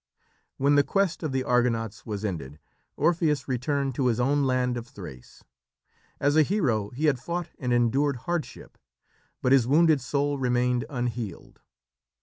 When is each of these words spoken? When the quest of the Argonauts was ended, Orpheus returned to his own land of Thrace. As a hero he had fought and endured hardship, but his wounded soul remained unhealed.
When 0.57 0.73
the 0.73 0.83
quest 0.83 1.21
of 1.21 1.31
the 1.31 1.43
Argonauts 1.43 2.07
was 2.07 2.25
ended, 2.25 2.57
Orpheus 2.97 3.47
returned 3.47 3.93
to 3.93 4.07
his 4.07 4.19
own 4.19 4.45
land 4.45 4.75
of 4.75 4.87
Thrace. 4.87 5.43
As 6.19 6.35
a 6.35 6.41
hero 6.41 6.89
he 6.89 7.05
had 7.05 7.19
fought 7.19 7.49
and 7.59 7.71
endured 7.71 8.15
hardship, 8.25 8.79
but 9.43 9.51
his 9.51 9.67
wounded 9.67 10.01
soul 10.01 10.39
remained 10.39 10.85
unhealed. 10.89 11.59